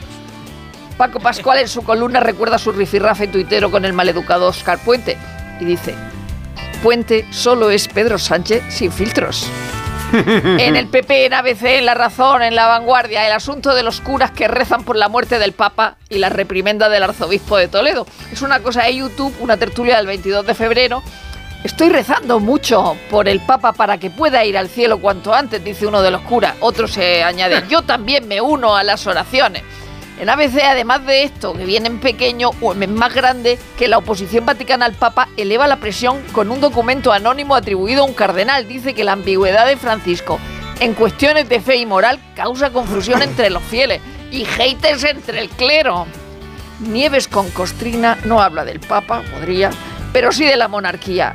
Paco 0.96 1.20
Pascual 1.20 1.58
en 1.58 1.68
su 1.68 1.82
columna 1.82 2.20
recuerda 2.20 2.58
su 2.58 2.72
rifirrafe 2.72 3.28
tuitero 3.28 3.70
con 3.70 3.84
el 3.84 3.92
maleducado 3.92 4.48
Oscar 4.48 4.78
Puente 4.78 5.18
y 5.60 5.64
dice, 5.64 5.94
Puente 6.82 7.26
solo 7.30 7.70
es 7.70 7.86
Pedro 7.86 8.18
Sánchez 8.18 8.62
sin 8.70 8.90
filtros. 8.90 9.46
En 10.58 10.76
el 10.76 10.88
PP, 10.88 11.26
en 11.26 11.34
ABC, 11.34 11.62
en 11.64 11.86
La 11.86 11.94
Razón, 11.94 12.42
en 12.42 12.54
La 12.54 12.66
Vanguardia, 12.66 13.26
el 13.26 13.32
asunto 13.32 13.74
de 13.74 13.82
los 13.82 14.00
curas 14.00 14.30
que 14.30 14.48
rezan 14.48 14.84
por 14.84 14.96
la 14.96 15.08
muerte 15.08 15.38
del 15.38 15.52
Papa 15.52 15.96
y 16.08 16.18
la 16.18 16.28
reprimenda 16.28 16.88
del 16.88 17.02
arzobispo 17.02 17.56
de 17.56 17.68
Toledo. 17.68 18.06
Es 18.32 18.42
una 18.42 18.60
cosa 18.60 18.84
de 18.84 18.96
YouTube, 18.96 19.34
una 19.40 19.56
tertulia 19.56 19.96
del 19.96 20.06
22 20.06 20.46
de 20.46 20.54
febrero. 20.54 21.02
Estoy 21.64 21.88
rezando 21.88 22.38
mucho 22.38 22.96
por 23.10 23.28
el 23.28 23.40
Papa 23.40 23.72
para 23.72 23.98
que 23.98 24.10
pueda 24.10 24.44
ir 24.44 24.56
al 24.56 24.68
cielo 24.68 24.98
cuanto 24.98 25.34
antes, 25.34 25.64
dice 25.64 25.86
uno 25.86 26.02
de 26.02 26.10
los 26.10 26.22
curas. 26.22 26.54
Otro 26.60 26.86
se 26.86 27.24
añade, 27.24 27.64
yo 27.68 27.82
también 27.82 28.28
me 28.28 28.40
uno 28.40 28.76
a 28.76 28.84
las 28.84 29.06
oraciones. 29.06 29.62
En 30.18 30.30
ABC, 30.30 30.62
además 30.62 31.04
de 31.04 31.24
esto, 31.24 31.52
que 31.52 31.64
viene 31.66 31.88
en 31.88 32.00
pequeño 32.00 32.50
o 32.62 32.72
en 32.72 32.94
más 32.94 33.12
grande, 33.12 33.58
que 33.78 33.86
la 33.86 33.98
oposición 33.98 34.46
vaticana 34.46 34.86
al 34.86 34.94
Papa 34.94 35.28
eleva 35.36 35.66
la 35.66 35.76
presión 35.76 36.22
con 36.32 36.50
un 36.50 36.60
documento 36.60 37.12
anónimo 37.12 37.54
atribuido 37.54 38.02
a 38.02 38.06
un 38.06 38.14
cardenal. 38.14 38.66
Dice 38.66 38.94
que 38.94 39.04
la 39.04 39.12
ambigüedad 39.12 39.66
de 39.66 39.76
Francisco 39.76 40.38
en 40.80 40.94
cuestiones 40.94 41.48
de 41.50 41.60
fe 41.60 41.76
y 41.76 41.86
moral 41.86 42.18
causa 42.34 42.70
confusión 42.70 43.20
entre 43.22 43.50
los 43.50 43.62
fieles 43.62 44.00
y 44.30 44.44
haters 44.46 45.04
entre 45.04 45.40
el 45.40 45.48
clero. 45.50 46.06
Nieves 46.80 47.28
con 47.28 47.50
Costrina 47.50 48.16
no 48.24 48.40
habla 48.40 48.64
del 48.64 48.80
Papa, 48.80 49.22
podría, 49.32 49.70
pero 50.12 50.32
sí 50.32 50.44
de 50.44 50.56
la 50.56 50.68
monarquía. 50.68 51.34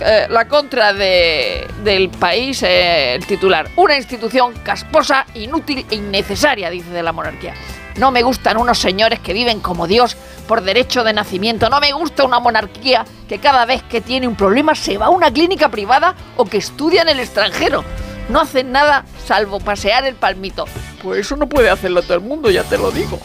Eh, 0.00 0.26
la 0.30 0.46
contra 0.48 0.92
de- 0.92 1.66
del 1.82 2.08
país, 2.10 2.62
eh, 2.62 3.14
el 3.14 3.26
titular. 3.26 3.68
Una 3.76 3.96
institución 3.96 4.54
casposa, 4.62 5.26
inútil 5.34 5.84
e 5.90 5.94
innecesaria, 5.96 6.70
dice 6.70 6.90
de 6.90 7.02
la 7.02 7.12
monarquía. 7.12 7.54
No 7.98 8.12
me 8.12 8.22
gustan 8.22 8.56
unos 8.58 8.78
señores 8.78 9.18
que 9.18 9.32
viven 9.32 9.58
como 9.58 9.88
Dios 9.88 10.16
por 10.46 10.62
derecho 10.62 11.02
de 11.02 11.12
nacimiento. 11.12 11.68
No 11.68 11.80
me 11.80 11.92
gusta 11.92 12.24
una 12.24 12.38
monarquía 12.38 13.04
que 13.28 13.38
cada 13.38 13.66
vez 13.66 13.82
que 13.82 14.00
tiene 14.00 14.28
un 14.28 14.36
problema 14.36 14.76
se 14.76 14.98
va 14.98 15.06
a 15.06 15.10
una 15.10 15.32
clínica 15.32 15.68
privada 15.68 16.14
o 16.36 16.44
que 16.44 16.58
estudia 16.58 17.02
en 17.02 17.08
el 17.08 17.18
extranjero. 17.18 17.84
No 18.28 18.40
hacen 18.40 18.70
nada 18.70 19.04
salvo 19.26 19.58
pasear 19.58 20.04
el 20.04 20.14
palmito. 20.14 20.66
Pues 21.02 21.20
eso 21.20 21.34
no 21.34 21.48
puede 21.48 21.70
hacerlo 21.70 22.02
todo 22.02 22.14
el 22.14 22.20
mundo, 22.20 22.50
ya 22.50 22.62
te 22.62 22.78
lo 22.78 22.92
digo. 22.92 23.18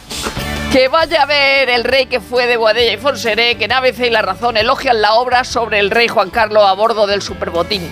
Que 0.72 0.88
vaya 0.88 1.22
a 1.22 1.26
ver 1.26 1.68
el 1.68 1.84
rey 1.84 2.06
que 2.06 2.18
fue 2.20 2.48
de 2.48 2.56
Boadella 2.56 2.94
y 2.94 2.96
Fonseré, 2.96 3.56
que 3.56 3.66
en 3.66 3.72
ABC 3.72 4.06
y 4.06 4.10
La 4.10 4.22
Razón 4.22 4.56
elogian 4.56 5.00
la 5.00 5.14
obra 5.14 5.44
sobre 5.44 5.78
el 5.78 5.92
rey 5.92 6.08
Juan 6.08 6.30
Carlos 6.30 6.64
a 6.64 6.72
bordo 6.72 7.06
del 7.06 7.22
Superbotín. 7.22 7.82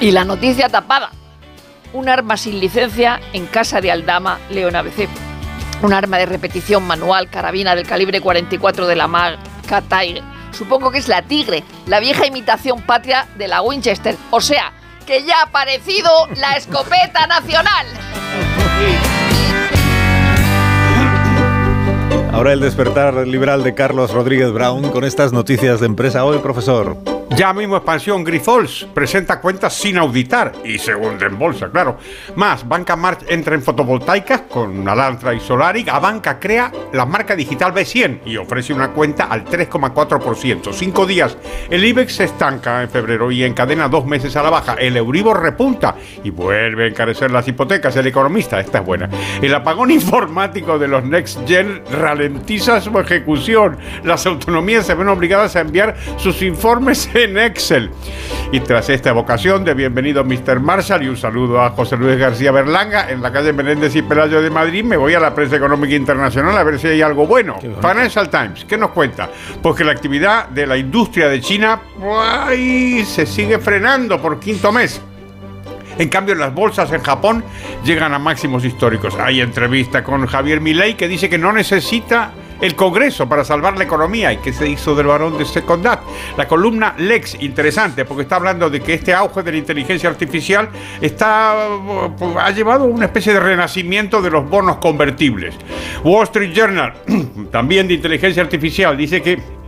Y 0.00 0.12
la 0.12 0.24
noticia 0.24 0.68
tapada. 0.68 1.10
Un 1.92 2.08
arma 2.08 2.36
sin 2.36 2.60
licencia 2.60 3.20
en 3.32 3.46
casa 3.46 3.80
de 3.80 3.90
Aldama, 3.90 4.38
León 4.50 4.76
ABC. 4.76 5.08
Un 5.82 5.94
arma 5.94 6.18
de 6.18 6.26
repetición 6.26 6.86
manual, 6.86 7.30
carabina 7.30 7.74
del 7.74 7.86
calibre 7.86 8.20
44 8.20 8.86
de 8.86 8.96
la 8.96 9.06
marca 9.06 9.80
Tiger. 9.80 10.22
Supongo 10.52 10.90
que 10.90 10.98
es 10.98 11.08
la 11.08 11.22
Tigre, 11.22 11.64
la 11.86 12.00
vieja 12.00 12.26
imitación 12.26 12.82
patria 12.82 13.26
de 13.38 13.48
la 13.48 13.62
Winchester. 13.62 14.16
O 14.30 14.42
sea, 14.42 14.72
que 15.06 15.24
ya 15.24 15.38
ha 15.38 15.42
aparecido 15.44 16.10
la 16.36 16.56
escopeta 16.56 17.26
nacional. 17.26 17.86
Ahora 22.32 22.52
el 22.52 22.60
despertar 22.60 23.14
liberal 23.26 23.64
de 23.64 23.74
Carlos 23.74 24.12
Rodríguez 24.12 24.52
Brown 24.52 24.90
con 24.90 25.04
estas 25.04 25.32
noticias 25.32 25.80
de 25.80 25.86
empresa 25.86 26.24
hoy, 26.24 26.38
profesor. 26.38 27.19
Ya 27.36 27.52
mismo 27.52 27.76
Expansión 27.76 28.24
Grifols 28.24 28.88
presenta 28.92 29.40
cuentas 29.40 29.74
sin 29.74 29.96
auditar 29.98 30.52
y 30.64 30.78
según 30.78 31.22
en 31.22 31.38
bolsa, 31.38 31.70
claro. 31.70 31.96
Más, 32.34 32.66
Banca 32.66 32.96
March 32.96 33.20
entra 33.28 33.54
en 33.54 33.62
fotovoltaicas 33.62 34.42
con 34.42 34.86
Alantra 34.88 35.32
y 35.32 35.38
Solaric. 35.38 35.86
Banca 36.00 36.40
crea 36.40 36.72
la 36.92 37.06
marca 37.06 37.36
digital 37.36 37.72
B100 37.72 38.22
y 38.26 38.36
ofrece 38.36 38.72
una 38.72 38.90
cuenta 38.90 39.26
al 39.26 39.44
3,4%. 39.44 40.72
Cinco 40.72 41.06
días. 41.06 41.38
El 41.70 41.84
IBEX 41.84 42.16
se 42.16 42.24
estanca 42.24 42.82
en 42.82 42.90
febrero 42.90 43.30
y 43.30 43.44
encadena 43.44 43.88
dos 43.88 44.04
meses 44.06 44.34
a 44.34 44.42
la 44.42 44.50
baja. 44.50 44.74
El 44.74 44.96
Euribor 44.96 45.40
repunta 45.40 45.94
y 46.24 46.30
vuelve 46.30 46.84
a 46.84 46.88
encarecer 46.88 47.30
las 47.30 47.46
hipotecas. 47.46 47.94
El 47.94 48.08
economista, 48.08 48.58
esta 48.58 48.78
es 48.78 48.84
buena. 48.84 49.08
El 49.40 49.54
apagón 49.54 49.90
informático 49.92 50.80
de 50.80 50.88
los 50.88 51.04
Next 51.04 51.46
Gen 51.46 51.82
ralentiza 51.92 52.80
su 52.80 52.98
ejecución. 52.98 53.78
Las 54.02 54.26
autonomías 54.26 54.84
se 54.84 54.94
ven 54.94 55.08
obligadas 55.08 55.54
a 55.54 55.60
enviar 55.60 55.96
sus 56.16 56.42
informes 56.42 57.08
en 57.24 57.38
Excel. 57.38 57.90
Y 58.52 58.60
tras 58.60 58.88
esta 58.88 59.10
evocación 59.10 59.64
de 59.64 59.74
bienvenido 59.74 60.24
Mr. 60.24 60.58
Marshall 60.58 61.04
y 61.04 61.08
un 61.08 61.16
saludo 61.16 61.62
a 61.62 61.70
José 61.70 61.96
Luis 61.96 62.18
García 62.18 62.50
Berlanga 62.50 63.10
en 63.10 63.22
la 63.22 63.30
calle 63.30 63.52
Menéndez 63.52 63.94
y 63.94 64.02
Pelayo 64.02 64.42
de 64.42 64.50
Madrid, 64.50 64.82
me 64.82 64.96
voy 64.96 65.14
a 65.14 65.20
la 65.20 65.34
prensa 65.34 65.56
económica 65.56 65.94
internacional 65.94 66.56
a 66.56 66.64
ver 66.64 66.78
si 66.78 66.88
hay 66.88 67.02
algo 67.02 67.26
bueno. 67.26 67.58
Financial 67.60 68.28
Times, 68.28 68.64
¿qué 68.64 68.76
nos 68.76 68.90
cuenta? 68.90 69.30
Porque 69.62 69.84
la 69.84 69.92
actividad 69.92 70.48
de 70.48 70.66
la 70.66 70.76
industria 70.76 71.28
de 71.28 71.40
China 71.40 71.80
¡ay! 72.02 73.04
se 73.04 73.26
sigue 73.26 73.58
frenando 73.58 74.20
por 74.20 74.40
quinto 74.40 74.72
mes. 74.72 75.00
En 75.98 76.08
cambio, 76.08 76.34
las 76.34 76.54
bolsas 76.54 76.90
en 76.92 77.02
Japón 77.02 77.44
llegan 77.84 78.14
a 78.14 78.18
máximos 78.18 78.64
históricos. 78.64 79.14
Hay 79.16 79.40
entrevista 79.40 80.02
con 80.02 80.26
Javier 80.26 80.60
Milei 80.60 80.94
que 80.94 81.06
dice 81.06 81.28
que 81.28 81.38
no 81.38 81.52
necesita 81.52 82.32
el 82.60 82.74
Congreso 82.74 83.28
para 83.28 83.44
salvar 83.44 83.76
la 83.76 83.84
economía 83.84 84.32
y 84.32 84.38
que 84.38 84.52
se 84.52 84.68
hizo 84.68 84.94
del 84.94 85.06
varón 85.06 85.38
de 85.38 85.44
Secondat. 85.44 86.00
La 86.36 86.46
columna 86.46 86.94
Lex, 86.98 87.36
interesante, 87.40 88.04
porque 88.04 88.22
está 88.22 88.36
hablando 88.36 88.70
de 88.70 88.80
que 88.80 88.94
este 88.94 89.14
auge 89.14 89.42
de 89.42 89.52
la 89.52 89.58
inteligencia 89.58 90.08
artificial 90.08 90.68
está, 91.00 91.66
ha 92.38 92.50
llevado 92.50 92.84
a 92.84 92.88
una 92.88 93.06
especie 93.06 93.32
de 93.32 93.40
renacimiento 93.40 94.20
de 94.22 94.30
los 94.30 94.48
bonos 94.48 94.76
convertibles. 94.76 95.54
Wall 96.04 96.24
Street 96.24 96.52
Journal, 96.54 96.94
también 97.50 97.88
de 97.88 97.94
inteligencia 97.94 98.42
artificial, 98.42 98.96
dice 98.96 99.22
que 99.22 99.59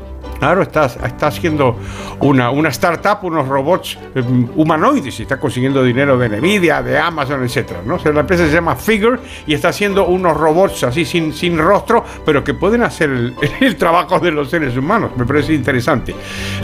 Claro, 0.42 0.62
está, 0.62 0.86
está 0.86 1.28
haciendo 1.28 1.78
una, 2.18 2.50
una 2.50 2.68
startup, 2.70 3.18
unos 3.22 3.46
robots 3.46 3.96
em, 4.12 4.48
humanoides 4.56 5.20
y 5.20 5.22
está 5.22 5.38
consiguiendo 5.38 5.84
dinero 5.84 6.18
de 6.18 6.30
Nvidia, 6.30 6.82
de 6.82 6.98
Amazon, 6.98 7.44
etc. 7.44 7.74
¿no? 7.86 7.96
la 8.12 8.20
empresa 8.22 8.46
se 8.48 8.52
llama 8.52 8.74
Figure 8.74 9.20
y 9.46 9.54
está 9.54 9.68
haciendo 9.68 10.04
unos 10.06 10.36
robots 10.36 10.82
así 10.82 11.04
sin, 11.04 11.32
sin 11.32 11.56
rostro, 11.56 12.04
pero 12.26 12.42
que 12.42 12.54
pueden 12.54 12.82
hacer 12.82 13.10
el, 13.10 13.36
el 13.60 13.76
trabajo 13.76 14.18
de 14.18 14.32
los 14.32 14.50
seres 14.50 14.76
humanos. 14.76 15.12
Me 15.16 15.24
parece 15.24 15.54
interesante. 15.54 16.12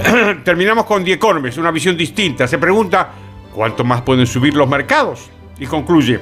Terminamos 0.44 0.84
con 0.84 1.04
The 1.04 1.12
Economist, 1.12 1.58
una 1.58 1.70
visión 1.70 1.96
distinta. 1.96 2.48
Se 2.48 2.58
pregunta, 2.58 3.10
¿cuánto 3.54 3.84
más 3.84 4.02
pueden 4.02 4.26
subir 4.26 4.54
los 4.54 4.68
mercados? 4.68 5.30
Y 5.56 5.66
concluye, 5.66 6.18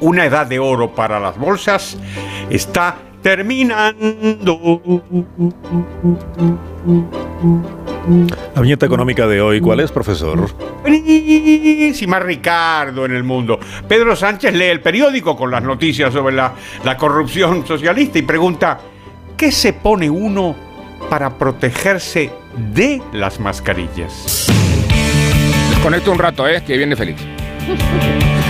una 0.00 0.24
edad 0.24 0.46
de 0.46 0.58
oro 0.58 0.92
para 0.92 1.20
las 1.20 1.38
bolsas 1.38 1.96
está 2.50 2.96
terminando. 3.22 4.60
La 8.54 8.60
viñeta 8.60 8.86
económica 8.86 9.26
de 9.26 9.40
hoy, 9.40 9.60
¿cuál 9.60 9.80
es, 9.80 9.92
profesor? 9.92 10.50
más 12.06 12.22
Ricardo 12.22 13.04
en 13.04 13.14
el 13.14 13.22
mundo. 13.22 13.58
Pedro 13.86 14.16
Sánchez 14.16 14.54
lee 14.54 14.64
el 14.64 14.80
periódico 14.80 15.36
con 15.36 15.50
las 15.50 15.62
noticias 15.62 16.12
sobre 16.12 16.34
la, 16.34 16.54
la 16.84 16.96
corrupción 16.96 17.66
socialista 17.66 18.18
y 18.18 18.22
pregunta, 18.22 18.80
¿qué 19.36 19.52
se 19.52 19.72
pone 19.72 20.10
uno 20.10 20.56
para 21.08 21.38
protegerse 21.38 22.30
de 22.74 23.00
las 23.12 23.38
mascarillas? 23.38 24.46
Desconecto 25.70 26.12
un 26.12 26.18
rato, 26.18 26.48
¿eh? 26.48 26.62
Que 26.66 26.76
viene 26.76 26.96
Félix. 26.96 27.22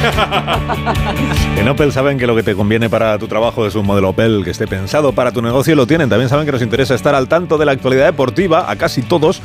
en 1.57 1.69
Opel 1.69 1.93
saben 1.93 2.19
que 2.19 2.27
lo 2.27 2.35
que 2.35 2.43
te 2.43 2.55
conviene 2.55 2.91
para 2.91 3.19
tu 3.19 3.29
trabajo 3.29 3.67
es 3.67 3.75
un 3.75 3.87
modelo 3.87 4.11
Opel 4.11 4.43
que 4.45 4.51
esté 4.51 4.67
pensado 4.67 5.13
para 5.13 5.33
tu 5.33 5.43
negocio 5.43 5.73
y 5.73 5.77
lo 5.77 5.87
tienen. 5.87 6.09
También 6.09 6.29
saben 6.29 6.47
que 6.47 6.53
nos 6.53 6.63
interesa 6.63 6.95
estar 6.95 7.15
al 7.15 7.29
tanto 7.29 7.59
de 7.59 7.67
la 7.67 7.73
actualidad 7.73 8.07
deportiva, 8.07 8.71
a 8.71 8.77
casi 8.77 9.03
todos, 9.03 9.41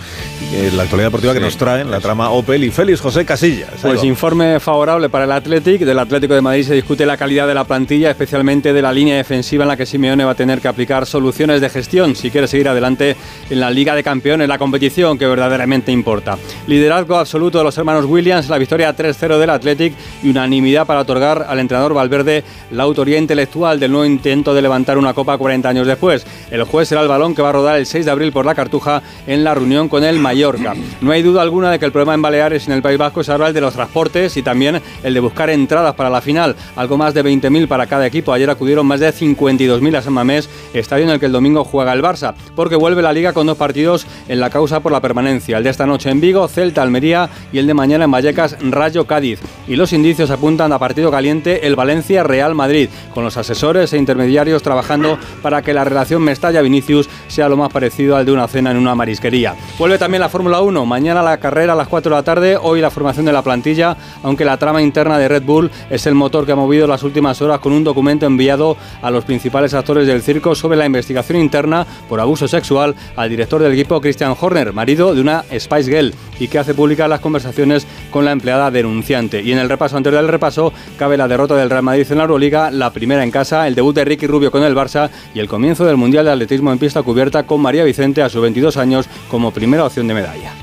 eh, 0.53 0.71
la 0.75 0.83
actualidad 0.83 1.07
deportiva 1.07 1.33
que 1.33 1.39
nos 1.39 1.57
traen, 1.57 1.91
la 1.91 1.99
trama 1.99 2.29
Opel 2.29 2.63
y 2.63 2.71
Félix 2.71 3.01
José 3.01 3.25
Casillas. 3.25 3.69
Pues 3.81 4.03
informe 4.03 4.59
favorable 4.59 5.09
para 5.09 5.25
el 5.25 5.31
Athletic. 5.31 5.81
Del 5.81 5.99
Atlético 5.99 6.33
de 6.33 6.41
Madrid 6.41 6.63
se 6.63 6.73
discute 6.73 7.05
la 7.05 7.17
calidad 7.17 7.47
de 7.47 7.53
la 7.53 7.63
plantilla, 7.63 8.09
especialmente 8.09 8.73
de 8.73 8.81
la 8.81 8.91
línea 8.91 9.15
defensiva 9.17 9.63
en 9.63 9.67
la 9.69 9.77
que 9.77 9.85
Simeone 9.85 10.23
va 10.23 10.31
a 10.31 10.35
tener 10.35 10.59
que 10.61 10.67
aplicar 10.67 11.05
soluciones 11.05 11.61
de 11.61 11.69
gestión 11.69 12.15
si 12.15 12.31
quiere 12.31 12.47
seguir 12.47 12.67
adelante 12.67 13.15
en 13.49 13.59
la 13.59 13.69
Liga 13.69 13.95
de 13.95 14.03
Campeones, 14.03 14.47
la 14.47 14.57
competición 14.57 15.17
que 15.17 15.27
verdaderamente 15.27 15.91
importa. 15.91 16.37
Liderazgo 16.67 17.17
absoluto 17.17 17.57
de 17.59 17.63
los 17.63 17.77
hermanos 17.77 18.05
Williams, 18.05 18.49
la 18.49 18.57
victoria 18.57 18.95
3-0 18.95 19.37
del 19.37 19.49
Athletic 19.49 19.93
y 20.23 20.29
una 20.29 20.46
unanimidad 20.47 20.87
para 20.87 21.01
otorgar 21.01 21.45
al 21.47 21.59
entrenador 21.59 21.93
Valverde 21.93 22.43
la 22.71 22.83
autoría 22.83 23.17
intelectual 23.17 23.79
del 23.79 23.91
nuevo 23.91 24.05
intento 24.05 24.53
de 24.53 24.61
levantar 24.61 24.97
una 24.97 25.13
copa 25.13 25.37
40 25.37 25.67
años 25.67 25.87
después. 25.87 26.25
El 26.49 26.63
juez 26.63 26.87
será 26.87 27.01
el 27.01 27.07
balón 27.07 27.35
que 27.35 27.41
va 27.41 27.49
a 27.49 27.53
rodar 27.53 27.77
el 27.77 27.85
6 27.85 28.05
de 28.05 28.11
abril 28.11 28.31
por 28.31 28.45
la 28.45 28.55
Cartuja 28.55 29.01
en 29.27 29.43
la 29.43 29.53
reunión 29.53 29.89
con 29.89 30.03
el 30.03 30.19
Mallorca. 30.19 30.73
No 31.01 31.11
hay 31.11 31.21
duda 31.21 31.41
alguna 31.41 31.69
de 31.71 31.79
que 31.79 31.85
el 31.85 31.91
problema 31.91 32.13
en 32.13 32.21
Baleares 32.21 32.63
y 32.67 32.71
en 32.71 32.77
el 32.77 32.81
País 32.81 32.97
Vasco 32.97 33.21
es 33.21 33.29
ahora 33.29 33.49
el 33.49 33.53
de 33.53 33.61
los 33.61 33.73
transportes 33.73 34.37
y 34.37 34.41
también 34.41 34.81
el 35.03 35.13
de 35.13 35.19
buscar 35.19 35.49
entradas 35.49 35.95
para 35.95 36.09
la 36.09 36.21
final. 36.21 36.55
Algo 36.75 36.97
más 36.97 37.13
de 37.13 37.23
20.000 37.23 37.67
para 37.67 37.87
cada 37.87 38.07
equipo. 38.07 38.31
Ayer 38.31 38.49
acudieron 38.49 38.85
más 38.85 38.99
de 38.99 39.13
52.000 39.13 39.97
a 39.97 40.01
San 40.01 40.13
Mamés, 40.13 40.49
estadio 40.73 41.03
en 41.03 41.11
el 41.11 41.19
que 41.19 41.25
el 41.25 41.31
domingo 41.31 41.63
juega 41.63 41.93
el 41.93 42.01
Barça, 42.01 42.33
porque 42.55 42.75
vuelve 42.75 43.01
la 43.01 43.13
liga 43.13 43.33
con 43.33 43.47
dos 43.47 43.57
partidos 43.57 44.07
en 44.27 44.39
la 44.39 44.49
causa 44.49 44.79
por 44.79 44.91
la 44.91 45.01
permanencia. 45.01 45.57
El 45.57 45.63
de 45.63 45.69
esta 45.69 45.85
noche 45.85 46.09
en 46.09 46.21
Vigo, 46.21 46.47
Celta, 46.47 46.81
Almería 46.81 47.29
y 47.51 47.57
el 47.57 47.67
de 47.67 47.73
mañana 47.73 48.05
en 48.05 48.11
Vallecas, 48.11 48.57
Rayo 48.61 49.05
Cádiz. 49.05 49.39
Y 49.67 49.75
los 49.75 49.93
indicios 49.93 50.29
apuntan 50.37 50.71
a 50.71 50.77
partido 50.77 51.09
caliente 51.09 51.65
el 51.65 51.75
Valencia 51.75 52.23
Real 52.23 52.53
Madrid, 52.53 52.89
con 53.13 53.23
los 53.23 53.37
asesores 53.37 53.91
e 53.91 53.97
intermediarios 53.97 54.61
trabajando 54.61 55.17
para 55.41 55.63
que 55.63 55.73
la 55.73 55.83
relación 55.83 56.21
Mestalla-Vinicius 56.21 57.09
sea 57.27 57.49
lo 57.49 57.57
más 57.57 57.73
parecido 57.73 58.15
al 58.15 58.25
de 58.25 58.31
una 58.31 58.47
cena 58.47 58.69
en 58.69 58.77
una 58.77 58.93
marisquería. 58.93 59.55
Vuelve 59.79 59.97
también 59.97 60.21
la 60.21 60.29
Fórmula 60.29 60.61
1, 60.61 60.85
mañana 60.85 61.23
la 61.23 61.37
carrera 61.37 61.73
a 61.73 61.75
las 61.75 61.87
4 61.87 62.11
de 62.11 62.15
la 62.15 62.23
tarde, 62.23 62.57
hoy 62.61 62.81
la 62.81 62.91
formación 62.91 63.25
de 63.25 63.33
la 63.33 63.41
plantilla, 63.41 63.97
aunque 64.21 64.45
la 64.45 64.57
trama 64.57 64.81
interna 64.81 65.17
de 65.17 65.27
Red 65.27 65.43
Bull 65.43 65.71
es 65.89 66.05
el 66.05 66.13
motor 66.13 66.45
que 66.45 66.51
ha 66.51 66.55
movido 66.55 66.85
las 66.85 67.01
últimas 67.01 67.41
horas 67.41 67.59
con 67.59 67.73
un 67.73 67.83
documento 67.83 68.27
enviado 68.27 68.77
a 69.01 69.09
los 69.09 69.25
principales 69.25 69.73
actores 69.73 70.05
del 70.05 70.21
circo 70.21 70.53
sobre 70.53 70.77
la 70.77 70.85
investigación 70.85 71.39
interna 71.39 71.85
por 72.07 72.19
abuso 72.19 72.47
sexual 72.47 72.95
al 73.15 73.29
director 73.29 73.61
del 73.61 73.73
equipo 73.73 73.99
Christian 73.99 74.35
Horner, 74.39 74.71
marido 74.71 75.15
de 75.15 75.21
una 75.21 75.43
Spice 75.57 75.91
Girl, 75.91 76.13
y 76.39 76.47
que 76.47 76.59
hace 76.59 76.75
públicas 76.75 77.09
las 77.09 77.21
conversaciones 77.21 77.87
con 78.11 78.23
la 78.23 78.31
empleada 78.31 78.69
denunciante. 78.69 79.41
Y 79.41 79.51
en 79.51 79.57
el 79.57 79.69
repaso 79.69 79.97
anterior 79.97 80.26
del 80.27 80.33
repaso, 80.33 80.73
cabe 80.97 81.17
la 81.17 81.27
derrota 81.27 81.55
del 81.55 81.69
Real 81.69 81.83
Madrid 81.83 82.05
en 82.09 82.17
la 82.17 82.23
Euroliga, 82.23 82.69
la 82.69 82.91
primera 82.91 83.23
en 83.23 83.31
casa, 83.31 83.67
el 83.67 83.75
debut 83.75 83.95
de 83.95 84.05
Ricky 84.05 84.27
Rubio 84.27 84.51
con 84.51 84.63
el 84.63 84.75
Barça 84.75 85.09
y 85.33 85.39
el 85.39 85.47
comienzo 85.47 85.85
del 85.85 85.97
Mundial 85.97 86.25
de 86.25 86.31
Atletismo 86.31 86.71
en 86.71 86.79
pista 86.79 87.01
cubierta 87.01 87.43
con 87.43 87.61
María 87.61 87.83
Vicente 87.83 88.21
a 88.21 88.29
sus 88.29 88.41
22 88.41 88.77
años 88.77 89.07
como 89.29 89.51
primera 89.51 89.85
opción 89.85 90.07
de 90.07 90.13
medalla. 90.13 90.53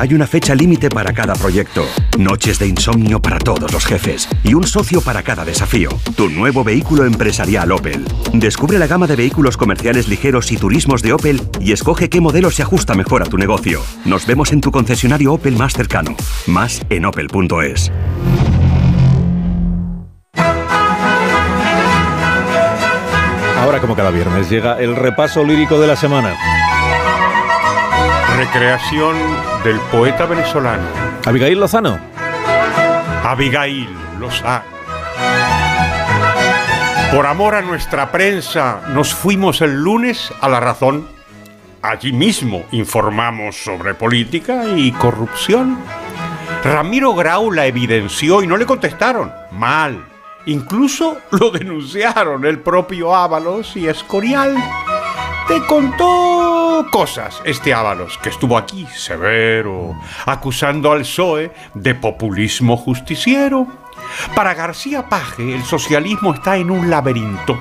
Hay 0.00 0.14
una 0.14 0.26
fecha 0.26 0.54
límite 0.54 0.88
para 0.88 1.12
cada 1.12 1.34
proyecto, 1.34 1.84
noches 2.18 2.58
de 2.58 2.66
insomnio 2.66 3.20
para 3.20 3.38
todos 3.38 3.72
los 3.72 3.84
jefes 3.84 4.28
y 4.42 4.54
un 4.54 4.66
socio 4.66 5.00
para 5.00 5.22
cada 5.22 5.44
desafío. 5.44 5.90
Tu 6.16 6.28
nuevo 6.28 6.64
vehículo 6.64 7.04
empresarial 7.04 7.70
Opel. 7.72 8.04
Descubre 8.32 8.78
la 8.78 8.86
gama 8.86 9.06
de 9.06 9.16
vehículos 9.16 9.56
comerciales 9.56 10.08
ligeros 10.08 10.50
y 10.50 10.56
turismos 10.56 11.02
de 11.02 11.12
Opel 11.12 11.42
y 11.60 11.72
escoge 11.72 12.08
qué 12.08 12.20
modelo 12.20 12.50
se 12.50 12.62
ajusta 12.62 12.94
mejor 12.94 13.22
a 13.22 13.26
tu 13.26 13.38
negocio. 13.38 13.80
Nos 14.04 14.26
vemos 14.26 14.52
en 14.52 14.60
tu 14.60 14.70
concesionario 14.70 15.34
Opel 15.34 15.56
más 15.56 15.74
cercano. 15.74 16.16
Más 16.46 16.80
en 16.88 17.04
opel.es. 17.04 17.92
Ahora, 23.62 23.78
como 23.78 23.94
cada 23.94 24.10
viernes, 24.10 24.50
llega 24.50 24.80
el 24.80 24.96
repaso 24.96 25.44
lírico 25.44 25.78
de 25.78 25.86
la 25.86 25.94
semana. 25.94 26.34
Recreación 28.36 29.16
del 29.62 29.78
poeta 29.82 30.26
venezolano. 30.26 30.82
Abigail 31.24 31.60
Lozano. 31.60 31.96
Abigail 33.22 33.88
Lozano. 34.18 34.64
Por 37.14 37.24
amor 37.24 37.54
a 37.54 37.62
nuestra 37.62 38.10
prensa, 38.10 38.80
nos 38.88 39.14
fuimos 39.14 39.60
el 39.60 39.80
lunes 39.80 40.32
a 40.40 40.48
la 40.48 40.58
razón. 40.58 41.06
Allí 41.82 42.12
mismo 42.12 42.64
informamos 42.72 43.62
sobre 43.62 43.94
política 43.94 44.64
y 44.74 44.90
corrupción. 44.90 45.78
Ramiro 46.64 47.14
Grau 47.14 47.52
la 47.52 47.66
evidenció 47.66 48.42
y 48.42 48.48
no 48.48 48.56
le 48.56 48.66
contestaron. 48.66 49.32
Mal. 49.52 50.11
Incluso 50.46 51.18
lo 51.30 51.50
denunciaron 51.50 52.44
el 52.44 52.60
propio 52.60 53.14
Ábalos 53.14 53.76
y 53.76 53.86
Escorial. 53.86 54.56
Te 55.46 55.60
contó 55.66 56.86
cosas 56.90 57.40
este 57.44 57.74
Ábalos, 57.74 58.18
que 58.18 58.30
estuvo 58.30 58.56
aquí 58.56 58.86
severo, 58.94 59.94
acusando 60.26 60.92
al 60.92 61.00
PSOE 61.00 61.52
de 61.74 61.94
populismo 61.94 62.76
justiciero. 62.76 63.66
Para 64.34 64.54
García 64.54 65.08
Paje, 65.08 65.54
el 65.54 65.62
socialismo 65.62 66.34
está 66.34 66.56
en 66.56 66.70
un 66.70 66.90
laberinto. 66.90 67.60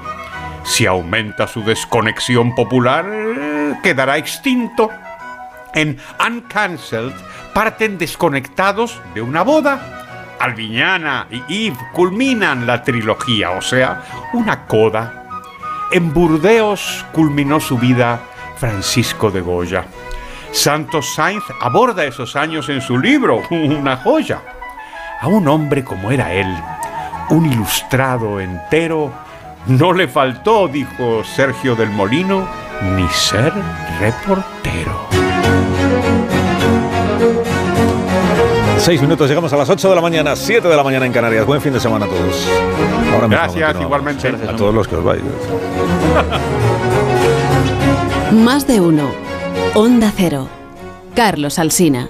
Si 0.63 0.85
aumenta 0.85 1.47
su 1.47 1.63
desconexión 1.63 2.55
popular, 2.55 3.05
quedará 3.83 4.17
extinto. 4.17 4.89
En 5.73 6.00
Uncancelled 6.25 7.13
parten 7.53 7.97
desconectados 7.97 9.01
de 9.13 9.21
una 9.21 9.43
boda. 9.43 10.00
Alviñana 10.41 11.27
y 11.29 11.41
Yves 11.48 11.79
culminan 11.93 12.65
la 12.65 12.81
trilogía, 12.81 13.51
o 13.51 13.62
sea, 13.62 14.01
una 14.33 14.65
coda. 14.65 15.27
En 15.91 16.13
Burdeos 16.13 17.05
culminó 17.12 17.60
su 17.60 17.77
vida 17.77 18.19
Francisco 18.57 19.29
de 19.29 19.41
Goya. 19.41 19.86
Santos 20.51 21.13
Sainz 21.13 21.43
aborda 21.62 22.05
esos 22.05 22.36
años 22.36 22.69
en 22.69 22.81
su 22.81 22.98
libro, 22.98 23.43
una 23.51 23.98
joya. 23.98 24.41
A 25.19 25.27
un 25.27 25.48
hombre 25.48 25.83
como 25.83 26.12
era 26.12 26.33
él, 26.33 26.51
un 27.29 27.45
ilustrado 27.45 28.39
entero, 28.39 29.13
no 29.67 29.93
le 29.93 30.07
faltó, 30.07 30.67
dijo 30.67 31.24
Sergio 31.24 31.75
del 31.75 31.91
Molino, 31.91 32.48
ni 32.95 33.07
ser 33.10 33.53
reportero. 34.00 35.10
Seis 38.83 39.00
minutos, 39.00 39.29
llegamos 39.29 39.53
a 39.53 39.57
las 39.57 39.69
8 39.69 39.89
de 39.89 39.95
la 39.95 40.01
mañana, 40.01 40.35
7 40.35 40.67
de 40.67 40.75
la 40.75 40.83
mañana 40.83 41.05
en 41.05 41.13
Canarias. 41.13 41.45
Buen 41.45 41.61
fin 41.61 41.71
de 41.71 41.79
semana 41.79 42.07
a 42.07 42.09
todos. 42.09 42.47
Ahora 43.13 43.27
Gracias, 43.27 43.79
igualmente. 43.79 44.27
A 44.29 44.55
todos 44.55 44.73
los 44.73 44.88
que 44.88 44.95
os 44.95 45.03
vais. 45.03 45.21
Más 48.31 48.65
de 48.65 48.81
uno. 48.81 49.11
Onda 49.75 50.11
Cero. 50.15 50.47
Carlos 51.13 51.59
Alsina. 51.59 52.07